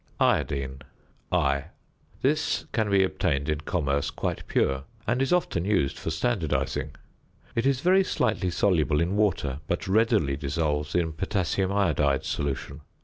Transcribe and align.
~Iodine, 0.19 0.81
I.~ 1.31 1.65
This 2.23 2.65
can 2.71 2.89
be 2.89 3.03
obtained 3.03 3.47
in 3.47 3.61
commerce 3.61 4.09
quite 4.09 4.47
pure, 4.47 4.85
and 5.05 5.21
is 5.21 5.31
often 5.31 5.63
used 5.63 5.99
for 5.99 6.09
standardising. 6.09 6.95
It 7.53 7.67
is 7.67 7.81
very 7.81 8.03
slightly 8.03 8.49
soluble 8.49 8.99
in 8.99 9.15
water, 9.15 9.59
but 9.67 9.87
readily 9.87 10.37
dissolves 10.37 10.95
in 10.95 11.13
potassium 11.13 11.71
iodide 11.71 12.25
solution. 12.25 12.81